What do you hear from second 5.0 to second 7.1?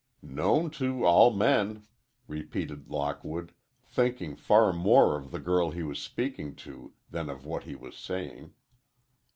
of the girl he was speaking to